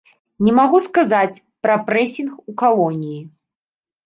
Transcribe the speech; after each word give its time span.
Не 0.45 0.53
магу 0.59 0.79
сказаць 0.85 1.41
пра 1.67 1.75
прэсінг 1.91 2.31
у 2.53 2.55
калоніі. 2.63 3.21